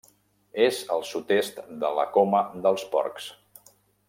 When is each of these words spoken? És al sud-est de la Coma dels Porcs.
És 0.67 0.79
al 0.95 1.05
sud-est 1.09 1.61
de 1.85 1.93
la 1.99 2.09
Coma 2.17 2.43
dels 2.65 2.89
Porcs. 2.97 3.33